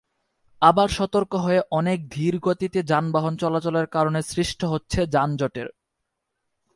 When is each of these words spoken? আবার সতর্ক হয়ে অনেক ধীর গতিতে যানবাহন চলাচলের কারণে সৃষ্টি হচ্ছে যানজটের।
আবার 0.61 0.87
সতর্ক 0.89 1.31
হয়ে 1.35 1.61
অনেক 1.71 1.99
ধীর 2.09 2.35
গতিতে 2.39 2.79
যানবাহন 2.83 3.33
চলাচলের 3.35 3.87
কারণে 3.87 4.19
সৃষ্টি 4.21 4.65
হচ্ছে 4.65 4.99
যানজটের। 5.07 5.67